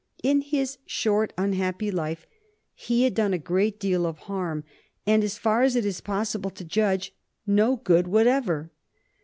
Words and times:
In 0.23 0.41
his 0.41 0.79
short, 0.87 1.31
unhappy 1.37 1.91
life 1.91 2.25
he 2.73 3.03
had 3.03 3.13
done 3.13 3.35
a 3.35 3.37
great 3.37 3.79
deal 3.79 4.07
of 4.07 4.17
harm, 4.17 4.63
and, 5.05 5.23
as 5.23 5.37
far 5.37 5.61
as 5.61 5.75
it 5.75 5.85
is 5.85 6.01
possible 6.01 6.49
to 6.49 6.65
judge, 6.65 7.13
no 7.45 7.75
good 7.75 8.07
whatever. 8.07 8.71